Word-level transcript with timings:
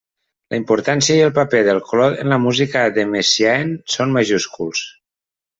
La 0.53 0.59
importància 0.59 1.17
i 1.19 1.25
el 1.25 1.33
paper 1.35 1.59
del 1.67 1.83
color 1.91 2.17
en 2.23 2.33
la 2.35 2.41
música 2.47 2.83
de 2.97 3.07
Messiaen 3.13 3.77
són 3.97 4.17
majúsculs. 4.19 4.83